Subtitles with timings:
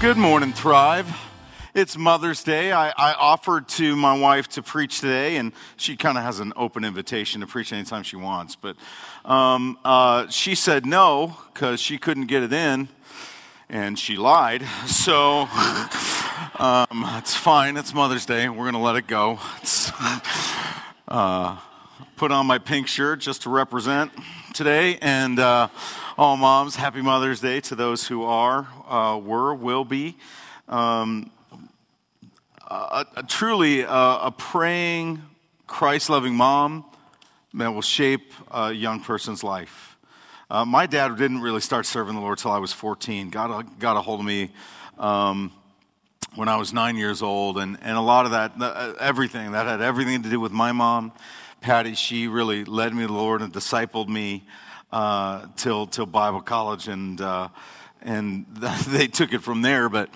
[0.00, 1.14] Good morning, Thrive.
[1.74, 2.72] It's Mother's Day.
[2.72, 6.54] I, I offered to my wife to preach today, and she kind of has an
[6.56, 8.56] open invitation to preach anytime she wants.
[8.56, 8.76] But
[9.26, 12.88] um, uh, she said no because she couldn't get it in,
[13.68, 14.62] and she lied.
[14.86, 15.46] So
[16.58, 17.76] um, it's fine.
[17.76, 18.48] It's Mother's Day.
[18.48, 19.38] We're going to let it go.
[21.08, 21.58] Uh,
[22.20, 24.12] put on my pink shirt just to represent
[24.52, 25.38] today, and.
[25.38, 25.68] Uh,
[26.18, 30.18] all moms, happy Mother's Day to those who are, uh, were, will be.
[30.68, 31.30] Um,
[32.68, 35.22] a, a, truly a praying,
[35.66, 36.84] Christ loving mom
[37.54, 39.96] that will shape a young person's life.
[40.50, 43.30] Uh, my dad didn't really start serving the Lord till I was 14.
[43.30, 44.50] Got a, got a hold of me
[44.98, 45.50] um,
[46.34, 49.64] when I was nine years old, and, and a lot of that, uh, everything, that
[49.64, 51.12] had everything to do with my mom.
[51.60, 54.44] Patty, she really led me to the Lord and discipled me
[54.90, 57.48] uh, till till Bible college, and uh,
[58.00, 58.46] and
[58.88, 59.88] they took it from there.
[59.90, 60.08] But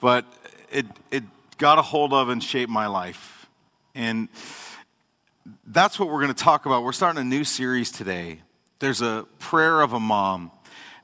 [0.00, 0.26] but
[0.70, 1.24] it it
[1.56, 3.48] got a hold of and shaped my life,
[3.94, 4.28] and
[5.66, 6.84] that's what we're going to talk about.
[6.84, 8.40] We're starting a new series today.
[8.78, 10.50] There's a prayer of a mom,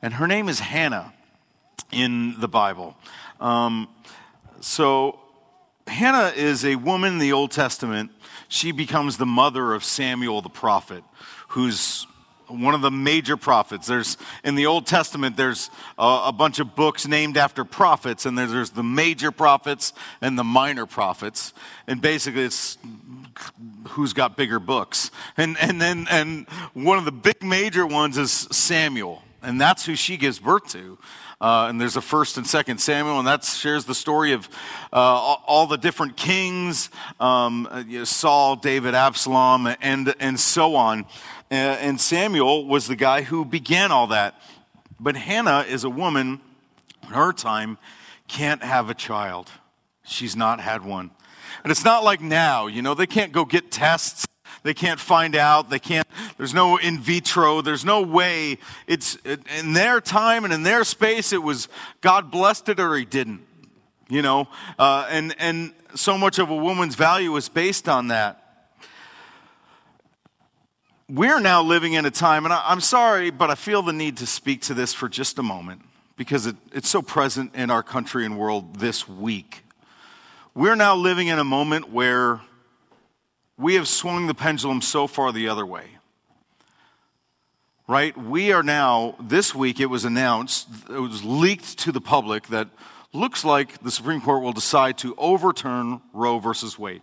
[0.02, 1.14] and her name is Hannah
[1.90, 2.96] in the Bible.
[3.40, 3.88] Um,
[4.60, 5.20] so
[5.86, 8.10] Hannah is a woman in the Old Testament.
[8.48, 11.02] She becomes the mother of Samuel the prophet,
[11.48, 12.06] who's
[12.48, 13.86] one of the major prophets.
[13.86, 18.38] There's in the Old Testament, there's a, a bunch of books named after prophets, and
[18.38, 21.52] there's, there's, the major prophets and the minor prophets.
[21.86, 22.78] And basically, it's
[23.88, 25.10] who's got bigger books.
[25.36, 29.96] And and then and one of the big major ones is Samuel, and that's who
[29.96, 30.98] she gives birth to.
[31.38, 34.48] Uh, and there's a first and second Samuel, and that shares the story of
[34.90, 36.88] uh, all, the different kings
[37.20, 41.04] um, you know, Saul, David, Absalom, and, and so on.
[41.50, 44.40] Uh, and Samuel was the guy who began all that.
[44.98, 46.40] But Hannah is a woman,
[47.02, 47.76] in her time,
[48.28, 49.50] can't have a child.
[50.04, 51.10] She's not had one.
[51.62, 54.26] And it's not like now, you know, they can't go get tests.
[54.62, 55.70] They can't find out.
[55.70, 57.60] They can't, there's no in vitro.
[57.60, 58.58] There's no way.
[58.86, 61.68] It's in their time and in their space, it was
[62.00, 63.42] God blessed it or he didn't,
[64.08, 64.48] you know,
[64.78, 68.42] uh, and, and so much of a woman's value is based on that
[71.08, 74.16] we're now living in a time, and I, am sorry, but I feel the need
[74.18, 75.82] to speak to this for just a moment
[76.16, 79.62] because it, it's so present in our country and world this week.
[80.54, 82.40] We're now living in a moment where
[83.58, 85.84] we have swung the pendulum so far the other way.
[87.88, 88.16] Right?
[88.16, 92.68] We are now, this week it was announced, it was leaked to the public that
[93.12, 97.02] looks like the Supreme Court will decide to overturn Roe versus Wade.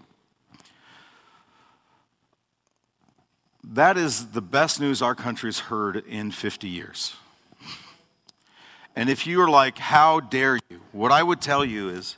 [3.64, 7.16] That is the best news our country's heard in 50 years.
[8.96, 10.82] And if you are like, how dare you?
[10.92, 12.18] What I would tell you is,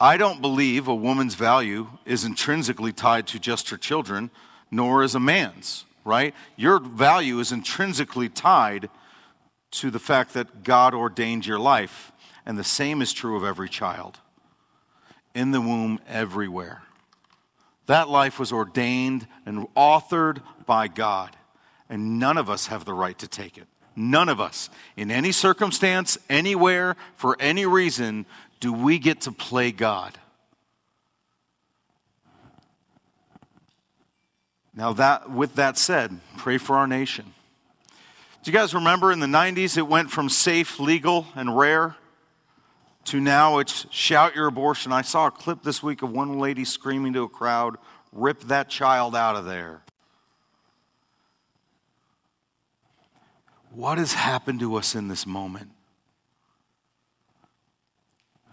[0.00, 4.30] I don't believe a woman's value is intrinsically tied to just her children,
[4.70, 6.34] nor is a man's, right?
[6.56, 8.90] Your value is intrinsically tied
[9.72, 12.12] to the fact that God ordained your life.
[12.46, 14.20] And the same is true of every child
[15.34, 16.82] in the womb, everywhere.
[17.86, 21.36] That life was ordained and authored by God,
[21.88, 23.66] and none of us have the right to take it.
[23.96, 28.26] None of us, in any circumstance, anywhere, for any reason,
[28.60, 30.18] do we get to play God.
[34.74, 37.32] Now, that, with that said, pray for our nation.
[38.42, 41.96] Do you guys remember in the 90s it went from safe, legal, and rare
[43.06, 44.92] to now it's shout your abortion.
[44.92, 47.78] I saw a clip this week of one lady screaming to a crowd,
[48.12, 49.82] rip that child out of there.
[53.72, 55.70] What has happened to us in this moment?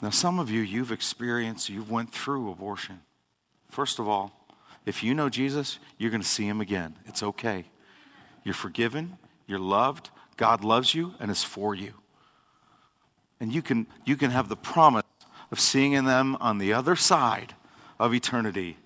[0.02, 3.02] Now, some of you, you've experienced, you've went through abortion.
[3.70, 4.32] First of all,
[4.86, 6.96] if you know Jesus, you're going to see him again.
[7.06, 7.66] It's okay.
[8.44, 11.94] You're forgiven, you're loved, God loves you and is for you.
[13.40, 15.04] And you can, you can have the promise
[15.52, 17.56] of seeing them on the other side
[18.00, 18.78] of eternity.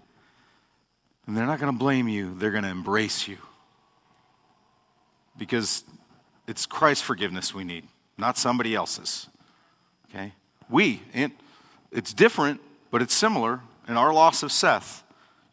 [1.28, 3.38] And they're not going to blame you, they're going to embrace you.
[5.38, 5.84] Because
[6.48, 9.28] It's Christ's forgiveness we need, not somebody else's.
[10.10, 10.34] Okay?
[10.70, 11.32] We, it,
[11.92, 12.62] it's different,
[12.92, 13.62] but it's similar.
[13.88, 15.04] In our loss of Seth,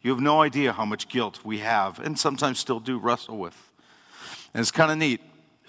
[0.01, 3.71] you have no idea how much guilt we have and sometimes still do wrestle with.
[4.53, 5.21] And it's kind of neat.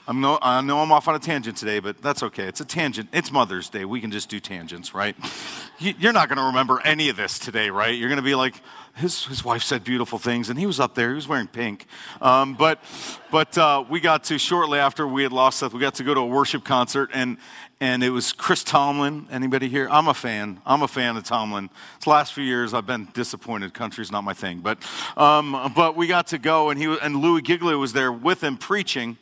[0.07, 2.45] I'm no, I know I'm off on a tangent today, but that's okay.
[2.45, 3.11] It's a tangent.
[3.13, 3.85] It's Mother's Day.
[3.85, 5.15] We can just do tangents, right?
[5.79, 7.95] You're not going to remember any of this today, right?
[7.95, 8.55] You're going to be like,
[8.99, 11.11] his, his wife said beautiful things, and he was up there.
[11.11, 11.87] He was wearing pink.
[12.21, 12.83] Um, but
[13.31, 16.15] but uh, we got to, shortly after we had lost Seth, we got to go
[16.15, 17.37] to a worship concert, and,
[17.81, 19.27] and it was Chris Tomlin.
[19.31, 19.89] Anybody here?
[19.91, 20.61] I'm a fan.
[20.67, 21.71] I'm a fan of Tomlin.
[22.03, 23.75] The last few years, I've been disappointed.
[23.75, 24.61] Country's not my thing.
[24.61, 24.79] But,
[25.17, 28.57] um, but we got to go, and, he, and Louis Giglio was there with him
[28.57, 29.17] preaching.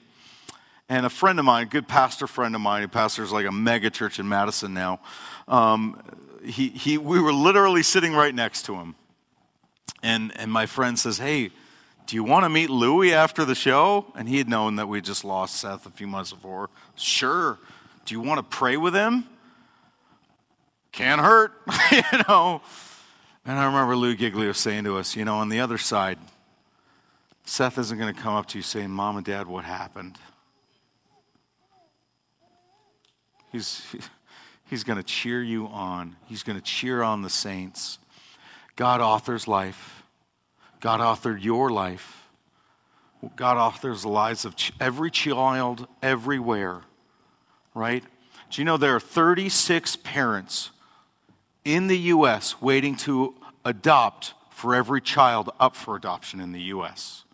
[0.88, 3.52] And a friend of mine, a good pastor friend of mine, who pastors like a
[3.52, 5.00] mega church in Madison now,
[5.48, 6.00] um,
[6.44, 8.94] he, he, we were literally sitting right next to him.
[10.02, 11.50] And, and my friend says, Hey,
[12.06, 14.06] do you want to meet Louis after the show?
[14.14, 16.70] And he had known that we just lost Seth a few months before.
[16.94, 17.58] Sure.
[18.04, 19.24] Do you want to pray with him?
[20.92, 21.52] Can't hurt,
[21.92, 22.62] you know.
[23.44, 26.18] And I remember Lou Giglio saying to us, you know, on the other side,
[27.44, 30.16] Seth isn't going to come up to you saying, Mom and Dad, what happened?
[33.52, 33.82] He's,
[34.70, 36.16] he's going to cheer you on.
[36.26, 37.98] He's going to cheer on the saints.
[38.76, 40.04] God authors life.
[40.80, 42.28] God authored your life.
[43.34, 46.82] God authors the lives of every child everywhere,
[47.74, 48.04] right?
[48.50, 50.70] Do you know there are 36 parents
[51.64, 52.60] in the U.S.
[52.60, 53.34] waiting to
[53.64, 57.24] adopt for every child up for adoption in the U.S.?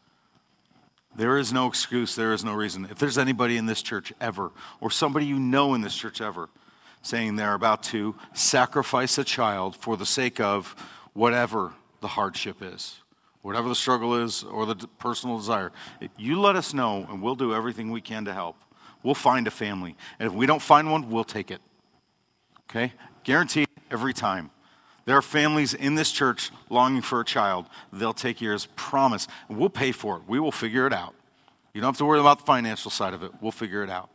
[1.15, 2.87] There is no excuse, there is no reason.
[2.91, 4.51] If there's anybody in this church ever,
[4.81, 6.49] or somebody you know in this church ever,
[7.03, 10.75] saying they're about to sacrifice a child for the sake of
[11.13, 13.01] whatever the hardship is,
[13.43, 15.73] whatever the struggle is, or the personal desire,
[16.17, 18.57] you let us know and we'll do everything we can to help.
[19.03, 19.97] We'll find a family.
[20.19, 21.61] And if we don't find one, we'll take it.
[22.71, 22.93] Okay?
[23.25, 24.51] Guaranteed every time.
[25.05, 27.67] There are families in this church longing for a child.
[27.93, 29.27] They'll take yours, promise.
[29.49, 30.23] And we'll pay for it.
[30.29, 31.15] We will figure it out.
[31.75, 33.33] You don't have to worry about the financial side of it.
[33.41, 34.11] We'll figure it out.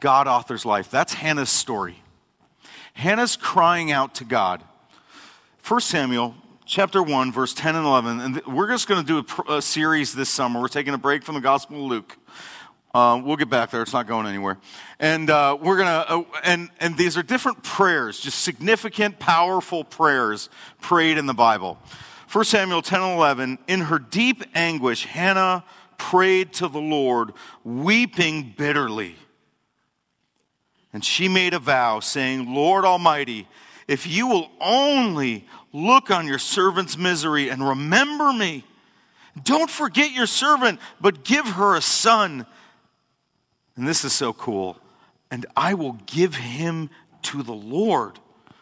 [0.00, 0.90] God authors life.
[0.90, 2.02] That's Hannah's story.
[2.94, 4.62] Hannah's crying out to God.
[5.66, 6.34] 1 Samuel
[6.66, 8.20] chapter 1, verse 10 and 11.
[8.20, 10.60] And we're just going to do a, a series this summer.
[10.60, 12.18] We're taking a break from the Gospel of Luke.
[12.92, 13.80] Uh, we'll get back there.
[13.80, 14.58] It's not going anywhere.
[15.00, 20.50] And uh, we're gonna, uh, and and these are different prayers, just significant, powerful prayers
[20.82, 21.78] prayed in the Bible.
[22.30, 23.58] 1 Samuel 10 and 11.
[23.66, 25.64] In her deep anguish, Hannah
[25.96, 27.32] prayed to the Lord,
[27.64, 29.16] weeping bitterly.
[30.92, 33.48] And she made a vow, saying, Lord Almighty,
[33.88, 38.64] if you will only look on your servant's misery and remember me,
[39.42, 42.46] don't forget your servant, but give her a son
[43.76, 44.76] and this is so cool.
[45.30, 46.90] And I will give him
[47.22, 48.18] to the Lord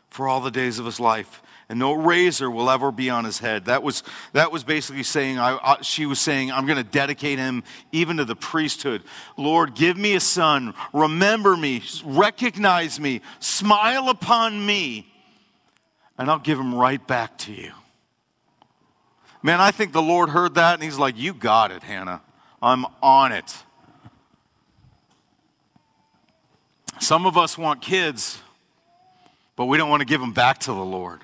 [0.09, 1.43] for all the days of his life.
[1.69, 3.67] And no razor will ever be on his head.
[3.67, 4.03] That was,
[4.35, 8.19] that was basically saying, I, I, she was saying, I'm going to dedicate him even
[8.19, 9.03] to the priesthood.
[9.39, 10.75] Lord, give me a son.
[10.93, 11.83] Remember me.
[12.05, 13.23] Recognize me.
[13.39, 15.12] Smile upon me.
[16.19, 17.73] And I'll give them right back to you.
[19.43, 22.23] Man, I think the Lord heard that and he's like, You got it, Hannah.
[22.63, 23.57] I'm on it.
[27.01, 28.41] Some of us want kids,
[29.57, 31.21] but we don't want to give them back to the Lord.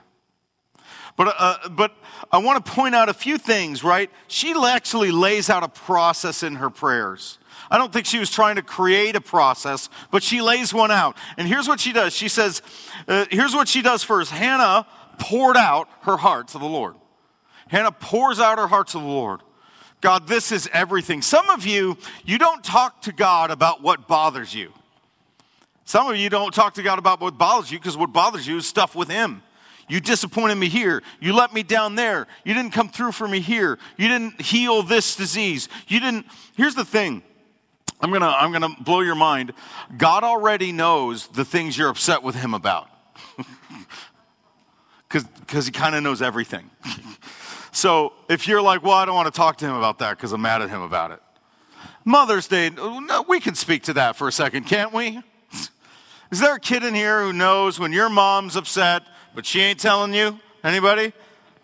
[1.19, 1.93] But, uh, but
[2.31, 4.09] I want to point out a few things, right?
[4.29, 7.41] She actually lays out a process in her prayers.
[7.73, 11.17] I don't think she was trying to create a process, but she lays one out.
[11.37, 12.15] And here's what she does.
[12.15, 12.63] She says,
[13.09, 14.31] uh, here's what she does first.
[14.31, 14.87] Hannah
[15.19, 16.95] poured out her heart to the Lord.
[17.67, 19.41] Hannah pours out her heart to the Lord.
[20.01, 21.21] God, this is everything.
[21.21, 24.73] Some of you, you don't talk to God about what bothers you.
[25.85, 28.59] Some of you don't talk to God about what bothers you because what bothers you
[28.59, 29.43] is stuff with Him.
[29.89, 31.03] You disappointed me here.
[31.21, 32.27] You let me down there.
[32.45, 33.79] You didn't come through for me here.
[33.97, 35.69] You didn't heal this disease.
[35.89, 36.27] You didn't.
[36.57, 37.23] Here's the thing.
[38.01, 39.53] I'm going to I'm going to blow your mind.
[39.97, 42.89] God already knows the things you're upset with him about.
[45.09, 46.71] Cuz cuz he kind of knows everything.
[47.73, 50.33] so, if you're like, "Well, I don't want to talk to him about that cuz
[50.33, 51.23] I'm mad at him about it."
[52.05, 52.71] Mother's Day,
[53.27, 55.23] we can speak to that for a second, can't we?
[56.31, 59.03] Is there a kid in here who knows when your mom's upset,
[59.35, 60.39] but she ain't telling you?
[60.63, 61.13] Anybody?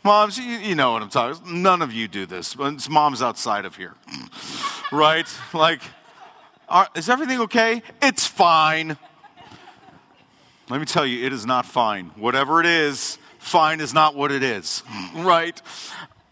[0.04, 1.40] Moms, you, you know what I'm talking.
[1.40, 1.50] about.
[1.52, 2.54] None of you do this.
[2.59, 3.94] It's moms outside of here,
[4.92, 5.26] right?
[5.54, 5.80] Like,
[6.68, 7.83] are, is everything okay?
[8.02, 8.99] It's fine.
[10.68, 12.06] Let me tell you, it is not fine.
[12.16, 14.83] Whatever it is, fine is not what it is,
[15.14, 15.61] right?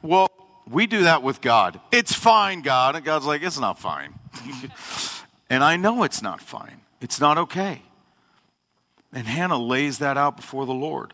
[0.03, 0.31] Well,
[0.71, 1.81] we do that with God.
[1.91, 2.97] It's fine, God.
[2.97, 4.15] And God's like, it's not fine.
[5.51, 7.83] And I know it's not fine, it's not okay.
[9.13, 11.13] And Hannah lays that out before the Lord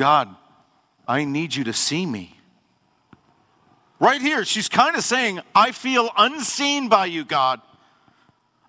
[0.00, 0.34] God,
[1.06, 2.34] I need you to see me.
[3.98, 7.60] Right here, she's kind of saying, I feel unseen by you, God.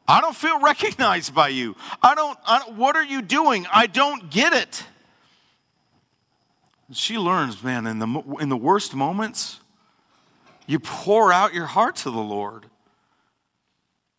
[0.10, 1.78] I don't feel recognized by you.
[2.04, 3.66] I don't, I what are you doing?
[3.72, 4.84] I don't get it.
[6.92, 9.62] She learns, man, in the, in the worst moments,
[10.68, 12.66] you pour out your heart to the Lord.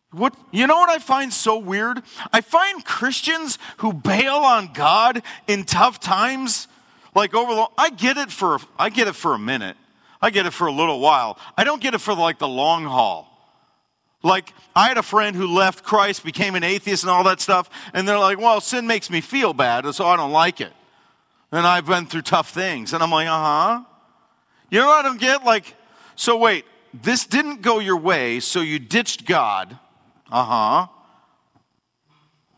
[0.09, 2.01] What, you know what I find so weird?
[2.31, 6.67] I find Christians who bail on God in tough times,
[7.15, 9.77] like over the, I get it for, I get it for a minute.
[10.21, 11.37] I get it for a little while.
[11.57, 13.29] I don't get it for like the long haul.
[14.23, 17.69] Like, I had a friend who left Christ, became an atheist, and all that stuff,
[17.93, 20.71] and they're like, well, sin makes me feel bad, so I don't like it.
[21.51, 22.93] And I've been through tough things.
[22.93, 23.83] And I'm like, uh huh.
[24.69, 25.43] You know what I don't get?
[25.43, 25.75] Like,
[26.15, 29.77] so wait, this didn't go your way, so you ditched God.
[30.31, 30.87] Uh huh.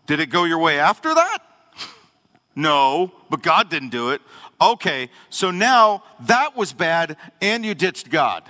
[0.08, 1.40] Did it go your way after that?
[2.56, 4.22] no, but God didn't do it.
[4.60, 8.44] Okay, so now that was bad and you ditched God.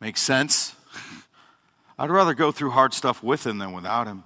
[0.00, 0.74] Makes sense?
[1.98, 4.24] I'd rather go through hard stuff with him than without him.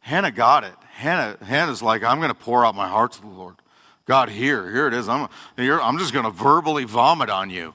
[0.00, 0.74] Hannah got it.
[0.92, 3.56] Hannah, Hannah's like, I'm going to pour out my heart to the Lord.
[4.06, 5.06] God, here, here it is.
[5.06, 7.74] I'm, I'm just going to verbally vomit on you.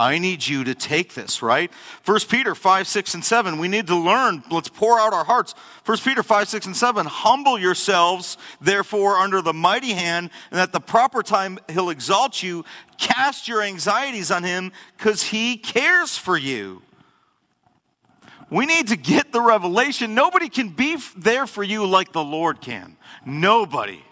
[0.00, 1.70] I need you to take this, right?
[2.06, 3.58] 1 Peter 5, 6, and 7.
[3.58, 4.42] We need to learn.
[4.50, 5.54] Let's pour out our hearts.
[5.84, 7.04] 1 Peter 5, 6, and 7.
[7.04, 12.64] Humble yourselves, therefore, under the mighty hand, and at the proper time he'll exalt you.
[12.96, 16.80] Cast your anxieties on him because he cares for you.
[18.48, 20.14] We need to get the revelation.
[20.14, 22.96] Nobody can be there for you like the Lord can.
[23.26, 24.02] Nobody.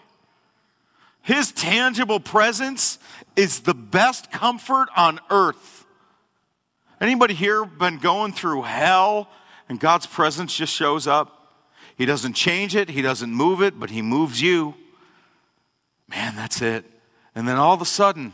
[1.23, 2.99] His tangible presence
[3.35, 5.78] is the best comfort on earth.
[7.01, 9.29] Anybody here been going through hell
[9.69, 11.53] and God's presence just shows up?
[11.95, 14.73] He doesn't change it, He doesn't move it, but He moves you.
[16.07, 16.85] Man, that's it.
[17.35, 18.33] And then all of a sudden,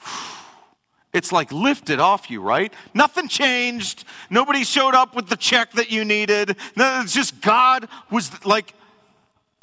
[1.12, 2.72] it's like lifted off you, right?
[2.94, 4.04] Nothing changed.
[4.30, 6.56] Nobody showed up with the check that you needed.
[6.76, 8.74] No, it's just God was like,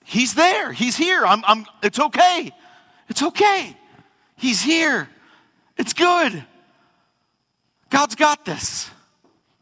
[0.04, 0.74] He's there.
[0.74, 1.26] He's here.
[1.26, 2.52] I'm, I'm, it's okay.
[3.08, 3.78] It's okay.
[4.36, 5.08] He's here.
[5.78, 6.44] It's good.
[7.92, 8.90] God's got this.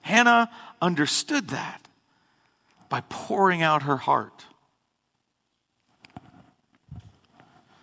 [0.01, 0.49] Hannah
[0.81, 1.81] understood that
[2.87, 4.45] by pouring out her heart.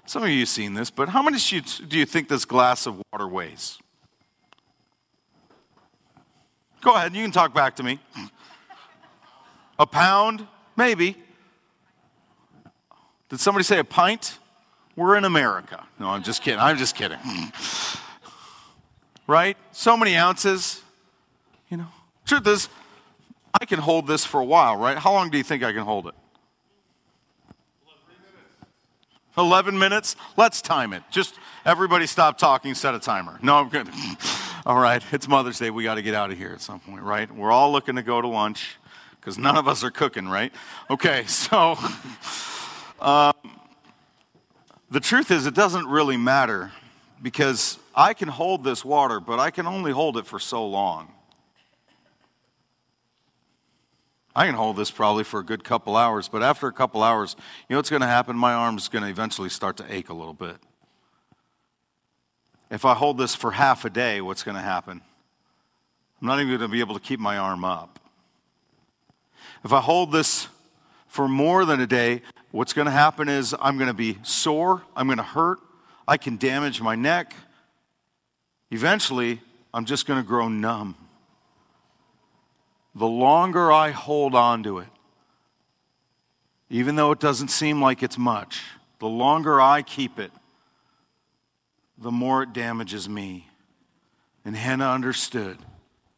[0.06, 3.02] Some of you have seen this, but how much do you think this glass of
[3.12, 3.78] water weighs?
[6.80, 7.98] Go ahead, you can talk back to me.
[9.80, 10.46] A pound?
[10.76, 11.16] Maybe.
[13.28, 14.38] Did somebody say a pint?
[14.94, 15.84] We're in America.
[15.98, 16.60] No, I'm just kidding.
[16.60, 17.18] I'm just kidding
[19.26, 19.56] right?
[19.72, 20.82] So many ounces.
[21.68, 21.88] You know,
[22.24, 22.68] truth is,
[23.58, 24.96] I can hold this for a while, right?
[24.96, 26.14] How long do you think I can hold it?
[29.38, 30.16] 11 minutes?
[30.36, 31.02] Let's time it.
[31.10, 33.38] Just everybody stop talking, set a timer.
[33.42, 33.88] No, I'm good.
[34.66, 35.70] all right, it's Mother's Day.
[35.70, 37.30] We got to get out of here at some point, right?
[37.30, 38.76] We're all looking to go to lunch
[39.20, 40.52] because none of us are cooking, right?
[40.88, 41.76] Okay, so
[43.00, 43.34] um,
[44.90, 46.72] the truth is, it doesn't really matter
[47.22, 51.10] because I can hold this water, but I can only hold it for so long.
[54.34, 57.36] I can hold this probably for a good couple hours, but after a couple hours,
[57.38, 58.36] you know what's going to happen?
[58.36, 60.56] My arm's going to eventually start to ache a little bit.
[62.70, 65.00] If I hold this for half a day, what's going to happen?
[66.20, 67.98] I'm not even going to be able to keep my arm up.
[69.64, 70.48] If I hold this
[71.06, 74.82] for more than a day, what's going to happen is I'm going to be sore,
[74.94, 75.60] I'm going to hurt,
[76.06, 77.34] I can damage my neck.
[78.70, 79.40] Eventually,
[79.72, 80.96] I'm just going to grow numb.
[82.94, 84.88] The longer I hold on to it,
[86.70, 88.62] even though it doesn't seem like it's much,
[88.98, 90.32] the longer I keep it,
[91.98, 93.48] the more it damages me.
[94.44, 95.58] And Hannah understood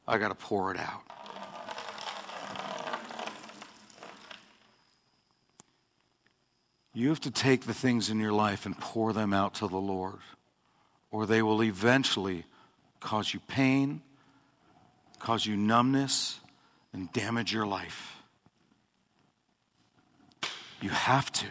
[0.06, 1.02] I got to pour it out.
[6.94, 9.76] You have to take the things in your life and pour them out to the
[9.76, 10.18] Lord,
[11.10, 12.44] or they will eventually
[13.00, 14.02] cause you pain,
[15.18, 16.40] cause you numbness,
[16.92, 18.16] and damage your life.
[20.80, 21.46] You have to,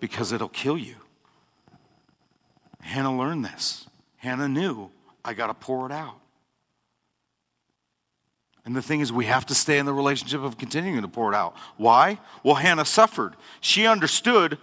[0.00, 0.96] because it'll kill you.
[2.80, 3.86] Hannah learned this.
[4.16, 4.90] Hannah knew,
[5.24, 6.18] I got to pour it out.
[8.64, 11.32] And the thing is, we have to stay in the relationship of continuing to pour
[11.32, 11.56] it out.
[11.76, 12.18] Why?
[12.44, 13.34] Well, Hannah suffered.
[13.60, 14.58] She understood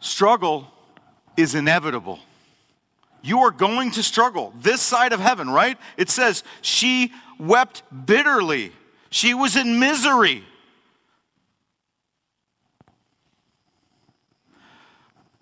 [0.00, 0.70] struggle
[1.36, 2.18] is inevitable.
[3.22, 5.78] You are going to struggle this side of heaven, right?
[5.96, 8.72] It says she wept bitterly.
[9.10, 10.44] She was in misery.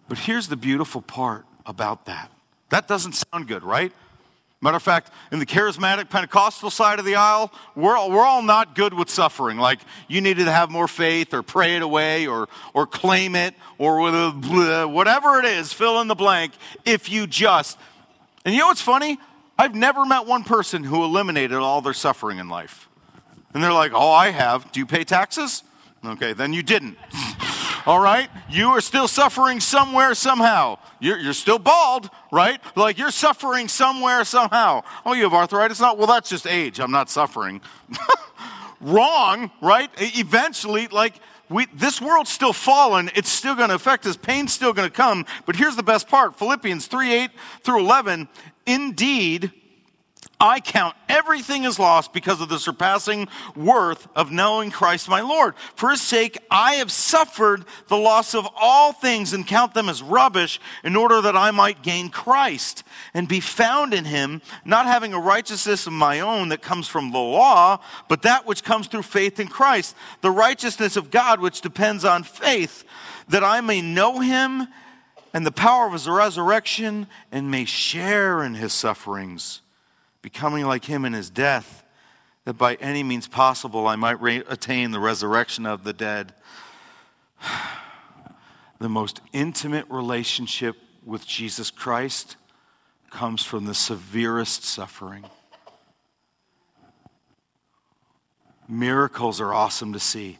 [0.09, 2.31] But here's the beautiful part about that.
[2.71, 3.93] That doesn't sound good, right?
[4.65, 8.41] Matter of fact, in the charismatic Pentecostal side of the aisle, we're, all, we're all
[8.41, 9.59] not good with suffering.
[9.59, 9.79] Like,
[10.09, 14.01] you needed to have more faith or pray it away or, or claim it or
[14.01, 16.53] whatever it is, fill in the blank,
[16.87, 17.77] if you just.
[18.47, 19.19] And you know what's funny?
[19.59, 22.89] I've never met one person who eliminated all their suffering in life.
[23.53, 24.73] And they're like, oh, I have.
[24.73, 25.63] Do you pay taxes?
[26.03, 26.97] Okay, then you didn't.
[27.87, 28.31] all right?
[28.49, 30.79] You are still suffering somewhere, somehow.
[31.01, 32.61] You're, you're still bald, right?
[32.77, 34.83] Like you're suffering somewhere, somehow.
[35.05, 35.81] Oh, you have arthritis?
[35.81, 36.81] Not, well, that's just age.
[36.81, 37.61] I'm not suffering.
[38.81, 39.91] Wrong, right?
[39.99, 41.15] Eventually, like,
[41.49, 43.11] we, this world's still fallen.
[43.15, 44.17] It's still going to affect us.
[44.17, 45.27] Pain's still going to come.
[45.47, 47.31] But here's the best part Philippians 3 8
[47.63, 48.29] through 11.
[48.67, 49.53] Indeed,
[50.41, 55.55] I count everything as lost because of the surpassing worth of knowing Christ my Lord.
[55.77, 60.03] For his sake, I have suffered the loss of all things and count them as
[60.03, 62.83] rubbish in order that I might gain Christ
[63.15, 67.13] and be found in him, not having a righteousness of my own that comes from
[67.13, 71.61] the law, but that which comes through faith in Christ, the righteousness of God which
[71.61, 72.85] depends on faith,
[73.29, 74.67] that I may know him
[75.33, 79.61] and the power of his resurrection and may share in his sufferings
[80.25, 81.85] becoming like him in his death,
[82.47, 86.33] that by any means possible I might re- attain the resurrection of the dead.
[88.79, 92.37] the most intimate relationship with Jesus Christ
[93.11, 95.27] comes from the severest suffering.
[98.67, 100.39] Miracles are awesome to see.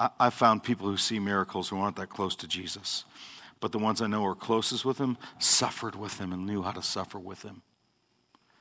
[0.00, 3.04] I, I found people who see miracles who aren't that close to Jesus.
[3.60, 6.72] But the ones I know are closest with him suffered with him and knew how
[6.72, 7.60] to suffer with him.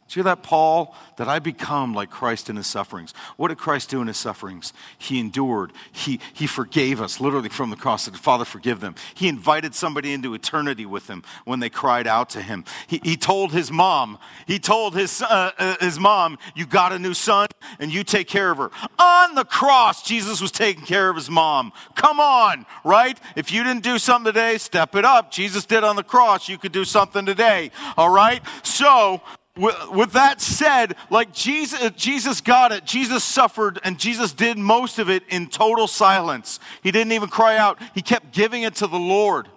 [0.08, 0.96] See that, Paul?
[1.18, 3.14] That I become like Christ in his sufferings.
[3.38, 4.72] What did Christ do in his sufferings?
[5.00, 5.74] He endured.
[5.92, 8.04] He, he forgave us, literally from the cross.
[8.04, 8.94] Said, Father, forgive them.
[9.16, 12.66] He invited somebody into eternity with him when they cried out to him.
[12.86, 17.00] He, he told his mom, he told his, uh, uh, his mom, You got a
[17.00, 17.48] new son
[17.80, 18.70] and you take care of her.
[19.00, 21.72] On the cross, Jesus was taking care of his mom.
[21.96, 23.20] Come on, right?
[23.36, 25.32] If you didn't do something today, step it up.
[25.32, 26.48] Jesus did on the cross.
[26.48, 28.44] You could do something today, all right?
[28.62, 29.22] So,
[29.58, 32.86] with that said, like Jesus, Jesus got it.
[32.86, 36.60] Jesus suffered, and Jesus did most of it in total silence.
[36.84, 39.48] He didn't even cry out, he kept giving it to the Lord.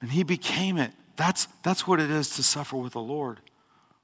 [0.00, 0.90] And he became it.
[1.14, 3.38] That's, that's what it is to suffer with the Lord.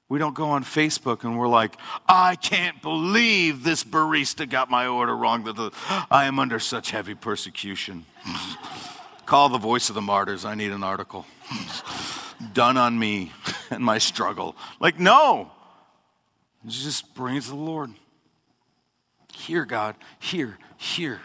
[0.07, 4.87] We don't go on Facebook and we're like, I can't believe this barista got my
[4.87, 5.71] order wrong.
[6.09, 8.05] I am under such heavy persecution.
[9.25, 10.45] Call the voice of the martyrs.
[10.45, 11.27] I need an article
[12.53, 13.31] done on me
[13.69, 14.55] and my struggle.
[14.79, 15.51] Like, no.
[16.65, 17.91] Just bring it to the Lord.
[19.33, 19.95] Here, God.
[20.19, 21.21] Here, here.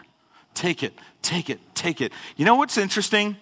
[0.53, 2.13] Take it, take it, take it.
[2.37, 3.35] You know what's interesting?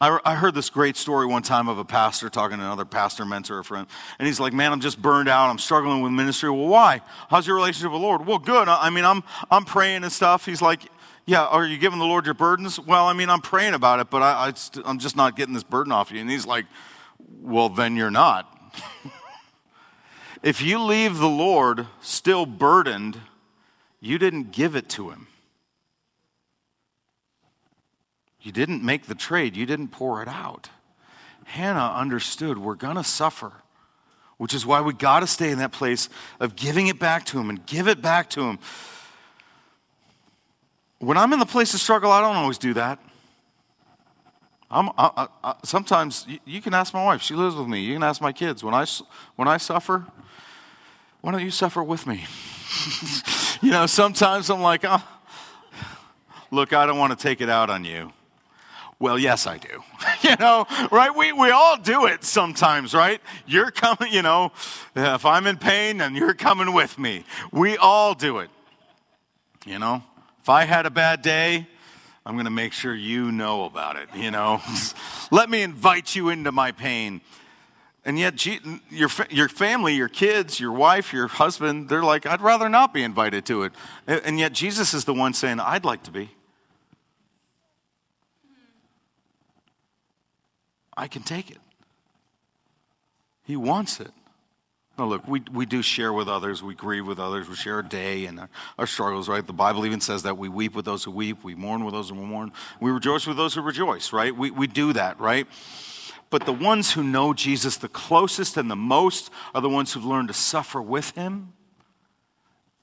[0.00, 3.24] I, I heard this great story one time of a pastor talking to another pastor,
[3.24, 3.86] mentor, or friend.
[4.18, 5.48] And he's like, Man, I'm just burned out.
[5.48, 6.50] I'm struggling with ministry.
[6.50, 7.00] Well, why?
[7.30, 8.26] How's your relationship with the Lord?
[8.26, 8.68] Well, good.
[8.68, 10.44] I mean, I'm, I'm praying and stuff.
[10.44, 10.82] He's like,
[11.28, 12.80] yeah, are you giving the Lord your burdens?
[12.80, 14.50] Well, I mean, I'm praying about it, but I,
[14.86, 16.20] I, am just not getting this burden off you.
[16.20, 16.64] And he's like,
[17.40, 18.72] well, then you're not.
[20.42, 23.18] if you leave the Lord still burdened,
[24.00, 25.26] you didn't give it to him.
[28.40, 30.70] You didn't make the trade, you didn't pour it out.
[31.44, 33.52] Hannah understood we're going to suffer,
[34.36, 36.08] which is why we got to stay in that place
[36.40, 38.58] of giving it back to him and give it back to him.
[40.98, 42.98] When I'm in the place of struggle, I don't always do that.
[44.70, 47.22] I'm, I, I, sometimes you, you, can ask my wife.
[47.22, 47.80] She lives with me.
[47.80, 48.62] You can ask my kids.
[48.62, 48.84] When I,
[49.36, 50.04] when I suffer,
[51.22, 52.26] why don't you suffer with me?
[53.62, 55.02] you know, sometimes I'm like, oh,
[56.50, 58.12] look, I don't want to take it out on you.
[59.00, 59.82] Well, yes, I do.
[60.28, 61.14] you know, right?
[61.16, 63.20] We, we all do it sometimes, right?
[63.46, 64.52] You're coming, you know,
[64.94, 67.24] if I'm in pain and you're coming with me.
[67.52, 68.50] We all do it.
[69.64, 70.02] You know,
[70.42, 71.66] if I had a bad day,
[72.28, 74.60] I'm going to make sure you know about it, you know.
[75.30, 77.22] Let me invite you into my pain.
[78.04, 82.68] And yet, your, your family, your kids, your wife, your husband, they're like, I'd rather
[82.68, 83.72] not be invited to it.
[84.06, 86.28] And yet, Jesus is the one saying, I'd like to be.
[90.98, 91.58] I can take it.
[93.42, 94.12] He wants it.
[94.98, 97.82] No, look, we, we do share with others, we grieve with others, we share our
[97.82, 98.48] day and our,
[98.80, 99.46] our, struggles, right?
[99.46, 102.10] The Bible even says that we weep with those who weep, we mourn with those
[102.10, 104.36] who mourn, we rejoice with those who rejoice, right?
[104.36, 105.46] We, we do that, right?
[106.30, 110.04] But the ones who know Jesus the closest and the most are the ones who've
[110.04, 111.52] learned to suffer with him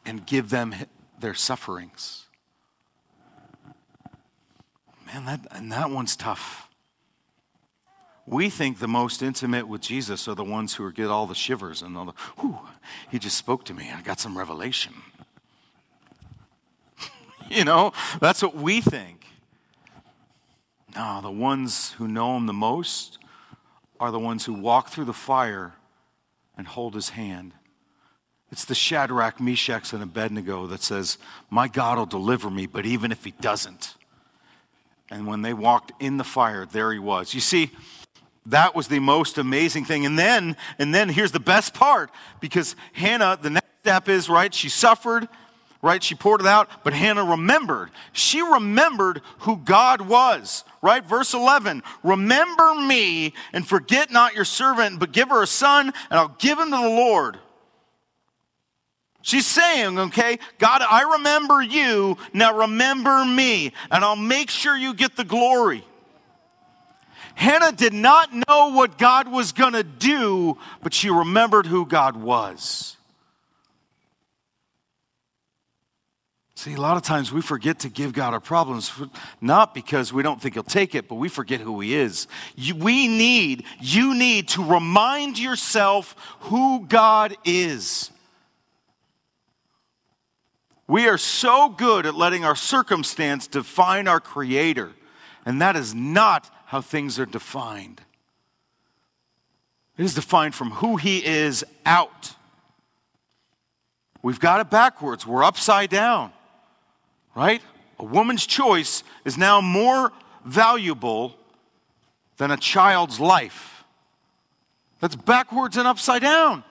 [0.06, 0.74] and give them
[1.20, 2.28] their sufferings.
[5.06, 6.65] Man, that, and that one's tough.
[8.28, 11.82] We think the most intimate with Jesus are the ones who get all the shivers
[11.84, 12.58] and all the, whew,
[13.12, 13.92] he just spoke to me.
[13.96, 14.94] I got some revelation.
[17.50, 19.26] you know, that's what we think.
[20.96, 23.20] No, the ones who know him the most
[24.00, 25.74] are the ones who walk through the fire
[26.58, 27.54] and hold his hand.
[28.52, 31.18] It's the Shadrach, Meshach, and Abednego that says,
[31.50, 33.96] My God will deliver me, but even if he doesn't.
[35.12, 37.34] And when they walked in the fire, there he was.
[37.34, 37.72] You see,
[38.48, 40.06] that was the most amazing thing.
[40.06, 44.54] And then, and then here's the best part because Hannah, the next step is, right,
[44.54, 45.28] she suffered,
[45.82, 46.04] right?
[46.04, 47.92] She poured it out, but Hannah remembered.
[48.12, 51.06] She remembered who God was, right?
[51.06, 56.20] Verse 11 Remember me and forget not your servant, but give her a son, and
[56.20, 57.40] I'll give him to the Lord.
[59.22, 64.94] She's saying, okay, God, I remember you, now remember me, and I'll make sure you
[64.94, 65.84] get the glory.
[67.36, 72.16] Hannah did not know what God was going to do, but she remembered who God
[72.16, 72.96] was.
[76.58, 78.92] See, a lot of times we forget to give God our problems,
[79.42, 82.28] not because we don't think He'll take it, but we forget who He is.
[82.58, 88.10] We need, you need to remind yourself who God is.
[90.88, 94.92] We are so good at letting our circumstance define our Creator,
[95.46, 98.02] and that is not how things are defined.
[99.98, 102.34] It is defined from who He is out.
[104.22, 106.34] We've got it backwards, we're upside down,
[107.36, 107.62] right?
[108.00, 110.12] A woman's choice is now more
[110.44, 111.36] valuable
[112.38, 113.84] than a child's life.
[115.00, 116.64] That's backwards and upside down.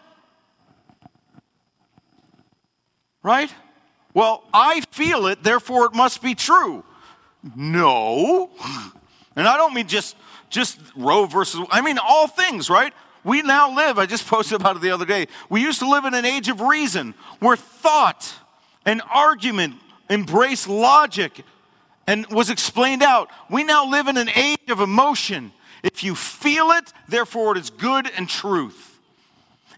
[3.23, 3.55] Right?
[4.13, 6.85] Well, I feel it, therefore it must be true.
[7.57, 8.51] No.
[9.37, 10.17] And I don't mean just
[10.51, 12.93] just Roe versus I mean all things, right?
[13.25, 15.27] We now live, I just posted about it the other day.
[15.49, 18.33] We used to live in an age of reason where thought
[18.85, 19.77] and argument
[20.11, 21.45] embrace logic
[22.07, 23.31] and was explained out.
[23.49, 25.53] We now live in an age of emotion.
[25.83, 28.99] If you feel it, therefore it is good and truth.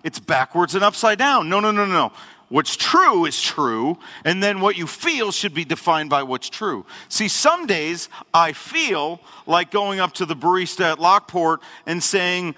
[0.02, 1.48] It's backwards and upside down.
[1.48, 2.12] No, no, no, no, no.
[2.48, 6.86] What's true is true, and then what you feel should be defined by what's true.
[7.08, 12.54] See, some days I feel like going up to the barista at Lockport and saying,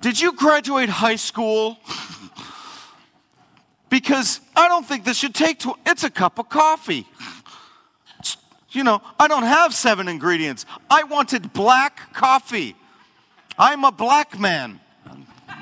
[0.00, 1.78] Did you graduate high school?
[3.88, 7.06] because I don't think this should take, tw- it's a cup of coffee.
[8.70, 10.64] You know, I don't have seven ingredients.
[10.90, 12.74] I wanted black coffee.
[13.58, 14.80] I'm a black man.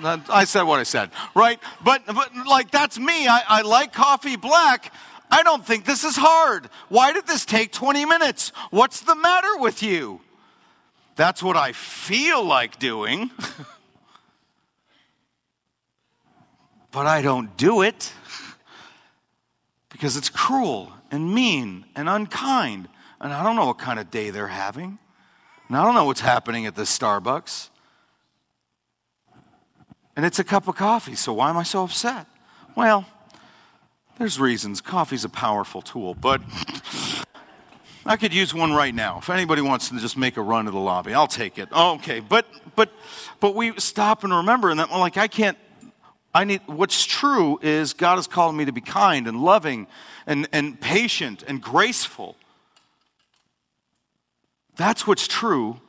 [0.04, 1.60] I said what I said, right?
[1.84, 3.28] But, but like, that's me.
[3.28, 4.92] I, I like coffee black.
[5.30, 6.68] I don't think this is hard.
[6.88, 8.52] Why did this take 20 minutes?
[8.70, 10.20] What's the matter with you?
[11.16, 13.30] That's what I feel like doing.
[16.90, 18.12] but I don't do it
[19.90, 22.88] because it's cruel and mean and unkind.
[23.20, 24.98] And I don't know what kind of day they're having.
[25.68, 27.69] And I don't know what's happening at this Starbucks
[30.16, 32.26] and it's a cup of coffee, so why am I so upset?
[32.76, 33.06] Well,
[34.18, 34.80] there's reasons.
[34.80, 36.42] Coffee's a powerful tool, but
[38.04, 39.18] I could use one right now.
[39.18, 41.68] If anybody wants to just make a run to the lobby, I'll take it.
[41.72, 42.46] Oh, okay, but
[42.76, 42.90] but
[43.40, 45.56] but we stop and remember, and that like I can't.
[46.34, 46.60] I need.
[46.66, 49.86] What's true is God has called me to be kind and loving,
[50.26, 52.36] and and patient and graceful.
[54.76, 55.80] That's what's true.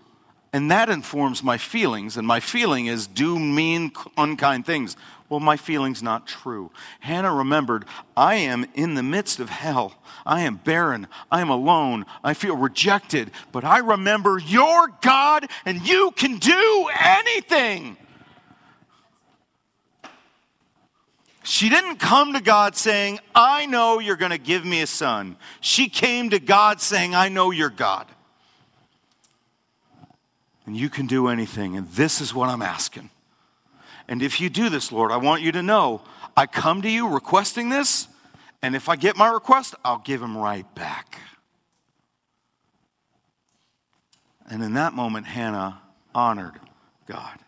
[0.54, 4.98] And that informs my feelings, and my feeling is do mean, unkind things.
[5.30, 6.72] Well, my feeling's not true.
[7.00, 7.86] Hannah remembered,
[8.18, 9.96] I am in the midst of hell.
[10.26, 11.08] I am barren.
[11.32, 12.06] I am alone.
[12.22, 13.32] I feel rejected.
[13.54, 17.96] But I remember your God, and you can do anything.
[21.44, 25.38] She didn't come to God saying, I know you're going to give me a son.
[25.62, 28.06] She came to God saying, I know you're God
[30.66, 31.76] and you can do anything.
[31.76, 33.10] And this is what I'm asking.
[34.08, 36.02] And if you do this, Lord, I want you to know
[36.36, 38.08] I come to you requesting this,
[38.62, 41.20] and if I get my request, I'll give him right back.
[44.50, 45.82] And in that moment, Hannah
[46.14, 46.60] honored
[47.08, 47.40] God.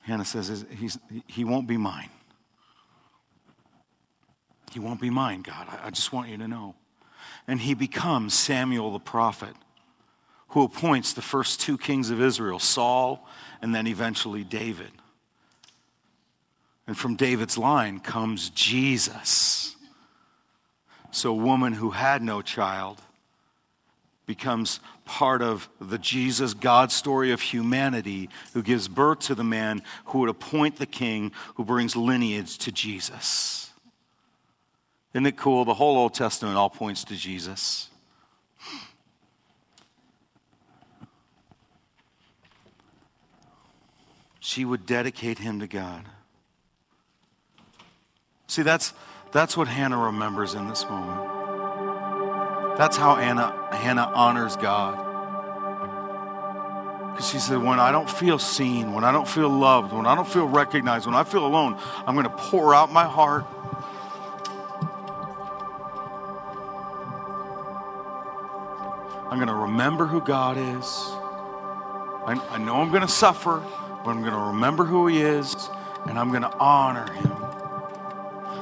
[0.00, 0.64] Hannah says,
[1.26, 2.10] He won't be mine.
[4.72, 5.68] He won't be mine, God.
[5.82, 6.74] I just want you to know
[7.46, 9.54] and he becomes Samuel the prophet.
[10.48, 13.26] who appoints the first two kings of Israel, Saul
[13.60, 14.92] and then eventually David.
[16.86, 19.74] And from David's line comes Jesus.
[21.10, 23.00] So, a woman who had no child
[24.26, 29.82] becomes part of the Jesus God story of humanity who gives birth to the man
[30.06, 33.63] who would appoint the king who brings lineage to Jesus.
[35.14, 35.64] Isn't it cool?
[35.64, 37.88] The whole Old Testament all points to Jesus.
[44.40, 46.04] She would dedicate him to God.
[48.48, 48.92] See, that's,
[49.32, 51.34] that's what Hannah remembers in this moment.
[52.76, 54.98] That's how Anna, Hannah honors God.
[57.12, 60.16] Because she said, When I don't feel seen, when I don't feel loved, when I
[60.16, 63.46] don't feel recognized, when I feel alone, I'm going to pour out my heart.
[69.74, 70.86] Remember who God is.
[72.26, 73.60] I, I know I'm going to suffer,
[74.04, 75.68] but I'm going to remember who He is,
[76.06, 77.34] and I'm going to honor Him.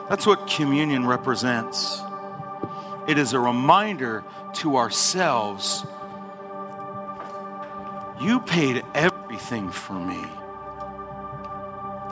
[0.09, 2.01] That's what communion represents.
[3.07, 5.85] It is a reminder to ourselves
[8.19, 10.25] you paid everything for me.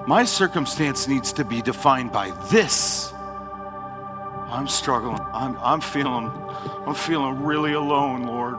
[0.07, 3.15] My circumstance needs to be defined by this.
[3.15, 5.21] I'm struggling.
[5.33, 6.31] I'm, I'm feeling
[6.87, 8.59] I'm feeling really alone, Lord.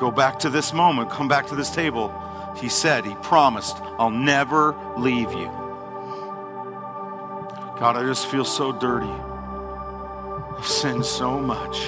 [0.00, 2.10] Go back to this moment, come back to this table.
[2.56, 5.44] He said, He promised, I'll never leave you.
[7.78, 9.12] God, I just feel so dirty.
[10.56, 11.86] I've sinned so much.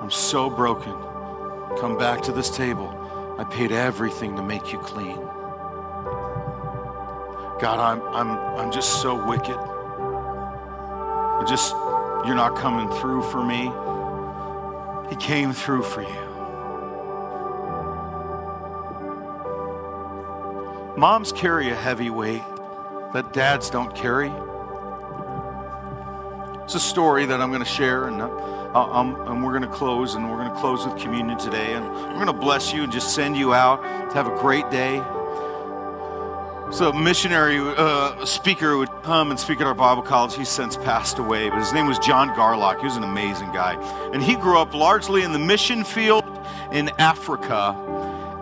[0.00, 0.94] I'm so broken.
[1.78, 2.88] Come back to this table.
[3.38, 5.16] I paid everything to make you clean.
[7.60, 9.58] God, I'm, I'm, I'm just so wicked.
[9.58, 11.74] I just,
[12.24, 13.70] you're not coming through for me.
[15.08, 16.26] He came through for you.
[20.96, 22.42] Moms carry a heavy weight
[23.12, 24.32] that dads don't carry.
[26.64, 30.14] It's a story that I'm going to share, and, uh, and we're going to close,
[30.14, 32.90] and we're going to close with communion today, and we're going to bless you and
[32.90, 34.96] just send you out to have a great day.
[36.72, 40.34] So, a missionary uh, speaker would come and speak at our Bible college.
[40.34, 42.80] He's since passed away, but his name was John Garlock.
[42.80, 43.74] He was an amazing guy,
[44.12, 46.24] and he grew up largely in the mission field
[46.72, 47.76] in Africa,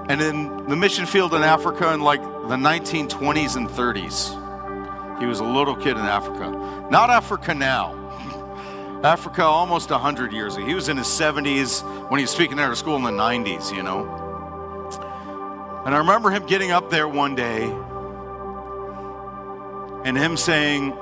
[0.09, 5.21] and in the mission field in Africa in like the 1920s and 30s.
[5.21, 6.51] He was a little kid in Africa.
[6.91, 7.93] Not Africa now.
[9.05, 10.65] Africa almost 100 years ago.
[10.65, 13.71] He was in his 70s when he was speaking there at school in the 90s,
[13.77, 14.09] you know.
[15.85, 17.71] And I remember him getting up there one day
[20.05, 20.97] and him saying,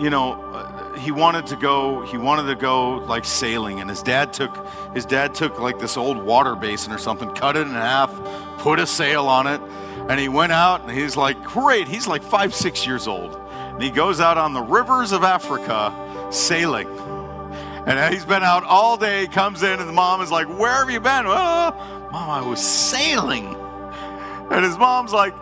[0.00, 4.02] you know, uh, he wanted to go he wanted to go like sailing and his
[4.02, 7.72] dad took his dad took like this old water basin or something cut it in
[7.72, 8.12] half
[8.58, 9.60] put a sail on it
[10.10, 13.82] and he went out and he's like great he's like five six years old and
[13.82, 15.94] he goes out on the rivers of africa
[16.30, 16.88] sailing
[17.86, 20.90] and he's been out all day, comes in, and the mom is like, Where have
[20.90, 21.24] you been?
[21.26, 23.56] Oh, mom, I was sailing.
[24.50, 25.34] And his mom's like,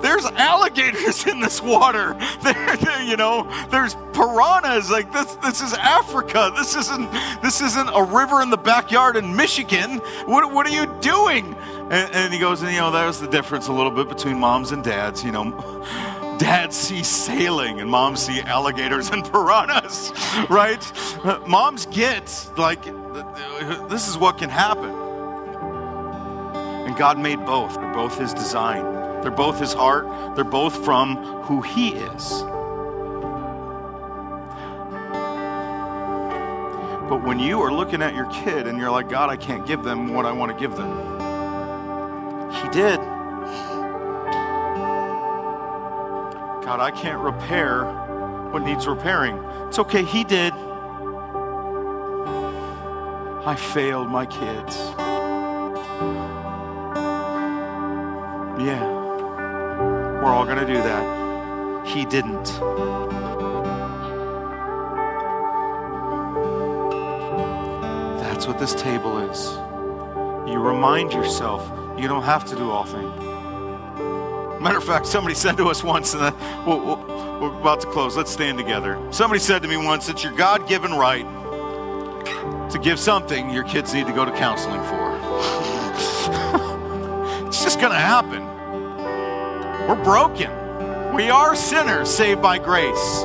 [0.00, 2.16] there's alligators in this water.
[2.44, 4.90] There, you know, there's piranhas.
[4.90, 6.52] Like this, this is Africa.
[6.54, 7.10] This isn't,
[7.42, 9.98] this isn't a river in the backyard in Michigan.
[10.26, 11.54] What, what are you doing?
[11.90, 14.72] And, and he goes, and you know, there's the difference a little bit between moms
[14.72, 15.24] and dads.
[15.24, 15.50] You know,
[16.38, 20.12] dads see sailing and moms see alligators and piranhas,
[20.50, 20.82] right?
[21.46, 22.84] Moms get like
[23.88, 24.90] this is what can happen.
[26.86, 27.74] And God made both.
[27.74, 29.03] They're both His design.
[29.24, 30.36] They're both His heart.
[30.36, 32.42] They're both from who He is.
[37.08, 39.82] But when you are looking at your kid and you're like, God, I can't give
[39.82, 40.90] them what I want to give them,
[42.50, 42.98] He did.
[46.62, 47.84] God, I can't repair
[48.50, 49.42] what needs repairing.
[49.68, 50.52] It's okay, He did.
[53.46, 55.03] I failed my kids.
[60.24, 61.86] We're all going to do that.
[61.86, 62.46] He didn't.
[68.20, 69.52] That's what this table is.
[70.50, 73.12] You remind yourself you don't have to do all things.
[74.62, 76.32] Matter of fact, somebody said to us once, and uh,
[76.66, 78.16] we're, we're about to close.
[78.16, 78.98] Let's stand together.
[79.10, 81.26] Somebody said to me once, it's your God given right
[82.70, 85.18] to give something your kids need to go to counseling for.
[87.46, 88.33] it's just going to happen.
[89.88, 90.50] We're broken.
[91.14, 93.22] We are sinners saved by grace.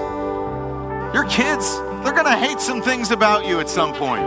[1.13, 4.23] Your kids, they're going to hate some things about you at some point.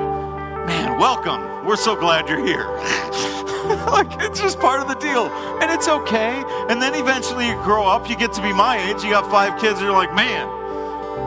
[0.66, 1.66] Man, welcome.
[1.66, 2.64] We're so glad you're here.
[3.92, 5.26] like it's just part of the deal.
[5.60, 6.42] And it's okay.
[6.70, 9.60] And then eventually you grow up, you get to be my age, you got five
[9.60, 10.48] kids, you're like, man,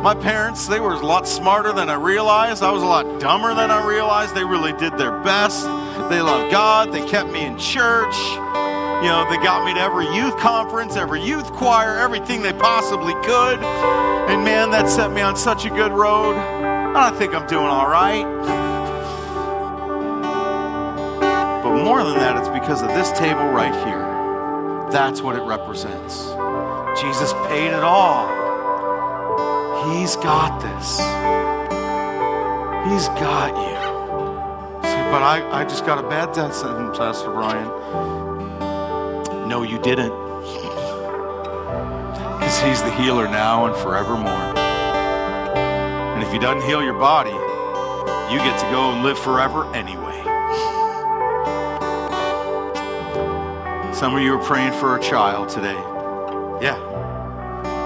[0.02, 2.63] my parents, they were a lot smarter than I realized.
[2.63, 4.34] I was a lot dumber than I realized.
[4.34, 5.65] They really did their best.
[6.10, 6.91] They loved God.
[6.91, 8.15] They kept me in church.
[9.04, 13.14] You know, they got me to every youth conference, every youth choir, everything they possibly
[13.14, 13.60] could.
[13.64, 16.36] And man, that set me on such a good road.
[16.36, 18.24] And I think I'm doing all right.
[21.62, 24.90] But more than that, it's because of this table right here.
[24.92, 26.28] That's what it represents.
[27.02, 28.30] Jesus paid it all.
[29.92, 30.98] He's got this.
[32.90, 33.76] He's got you.
[34.88, 38.14] See, but I, I just got a bad death sentence, Pastor Brian.
[39.46, 40.10] No, you didn't.
[42.40, 44.56] Because he's the healer now and forevermore.
[46.16, 47.30] And if he doesn't heal your body,
[48.34, 50.16] you get to go and live forever anyway.
[53.94, 55.80] Some of you are praying for a child today.
[56.60, 56.80] Yeah.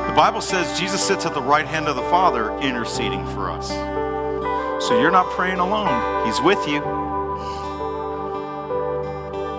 [0.08, 3.68] The Bible says Jesus sits at the right hand of the Father interceding for us.
[4.86, 6.82] So you're not praying alone, He's with you.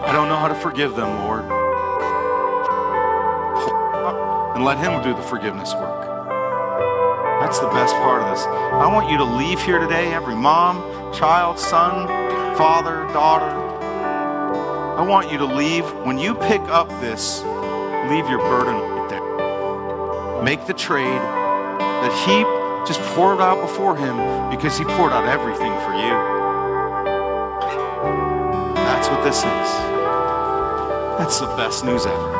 [0.03, 1.60] I don't know how to forgive them, Lord.
[4.61, 6.05] And let Him do the forgiveness work.
[7.41, 8.45] That's the best part of this.
[8.45, 12.07] I want you to leave here today, every mom, child, son,
[12.59, 13.49] father, daughter,
[14.99, 15.91] I want you to leave.
[16.05, 17.41] When you pick up this,
[18.11, 20.43] leave your burden right there.
[20.43, 22.43] Make the trade that He
[22.87, 24.19] just poured out before Him
[24.51, 26.13] because He poured out everything for you.
[28.75, 29.71] That's what this is.
[31.17, 32.40] That's the best news ever.